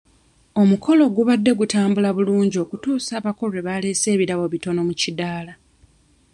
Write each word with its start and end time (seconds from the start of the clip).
Omukolo 0.61 1.03
gubadde 1.15 1.51
gutambudde 1.59 2.09
bulungi 2.15 2.57
okutuusa 2.63 3.11
abako 3.19 3.43
lwe 3.51 3.61
baleese 3.67 4.07
ebirabo 4.15 4.43
ebitono 4.47 4.81
mu 4.87 4.93
kiddaala. 5.01 5.53